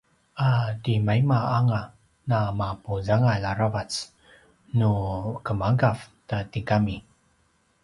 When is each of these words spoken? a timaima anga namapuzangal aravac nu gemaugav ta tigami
a 0.47 0.47
timaima 0.83 1.37
anga 1.57 1.81
namapuzangal 2.29 3.41
aravac 3.51 3.91
nu 4.77 4.91
gemaugav 5.45 5.97
ta 6.29 6.37
tigami 6.51 6.97